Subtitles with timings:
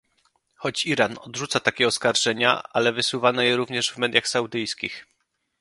[0.57, 5.05] Choć Iran odrzuca takie oskarżenia, ale wysuwano je również w mediach saudyjskich